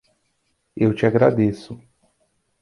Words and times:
Eu 0.75 0.95
te 0.95 1.05
agradeço. 1.05 1.79